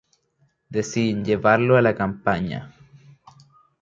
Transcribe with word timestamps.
Deciden 0.69 1.23
llevarlo 1.23 1.77
a 1.77 1.81
La 1.83 1.93
Compañía. 1.95 2.73